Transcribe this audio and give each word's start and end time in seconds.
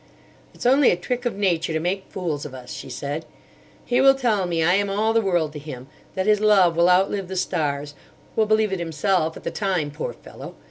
"It's 0.55 0.65
only 0.65 0.89
a 0.89 0.95
trick 0.95 1.27
of 1.27 1.35
Nature 1.37 1.73
to 1.73 1.79
make 1.79 2.07
fools 2.09 2.43
of 2.43 2.55
us," 2.55 2.71
she 2.73 2.89
said. 2.89 3.23
"He 3.85 4.01
will 4.01 4.15
tell 4.15 4.47
me 4.47 4.63
I 4.63 4.73
am 4.73 4.89
all 4.89 5.13
the 5.13 5.21
world 5.21 5.53
to 5.53 5.59
him; 5.59 5.85
that 6.15 6.25
his 6.25 6.39
love 6.39 6.75
will 6.75 6.89
outlive 6.89 7.27
the 7.27 7.35
stars—will 7.35 8.47
believe 8.47 8.73
it 8.73 8.79
himself 8.79 9.37
at 9.37 9.43
the 9.43 9.51
time, 9.51 9.91
poor 9.91 10.13
fellow! 10.13 10.55